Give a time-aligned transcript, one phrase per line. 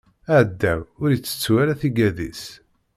[0.37, 2.43] Aɛdaw ur itettu ara tigad-is.